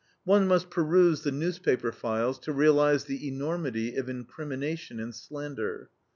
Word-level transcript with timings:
One 0.23 0.47
must 0.47 0.71
peruse 0.71 1.21
the 1.21 1.31
newspaper 1.31 1.91
files 1.91 2.39
to 2.39 2.51
realize 2.51 3.03
the 3.05 3.27
enormity 3.27 3.95
of 3.97 4.09
incrimination 4.09 4.99
and 4.99 5.13
slander. 5.13 5.91